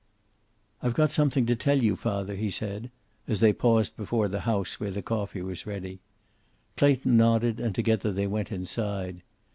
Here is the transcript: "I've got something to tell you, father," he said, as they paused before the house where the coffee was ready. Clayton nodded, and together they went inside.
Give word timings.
"I've 0.81 0.95
got 0.95 1.11
something 1.11 1.45
to 1.45 1.55
tell 1.55 1.77
you, 1.77 1.95
father," 1.95 2.35
he 2.35 2.49
said, 2.49 2.89
as 3.27 3.39
they 3.39 3.53
paused 3.53 3.95
before 3.95 4.27
the 4.27 4.39
house 4.49 4.79
where 4.79 4.89
the 4.89 5.03
coffee 5.03 5.43
was 5.43 5.67
ready. 5.67 5.99
Clayton 6.75 7.15
nodded, 7.17 7.59
and 7.59 7.75
together 7.75 8.11
they 8.11 8.25
went 8.25 8.51
inside. 8.51 9.21